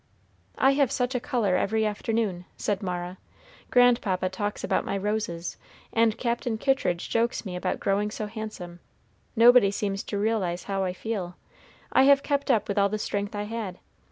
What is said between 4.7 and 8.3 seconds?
my roses, and Captain Kittridge jokes me about growing so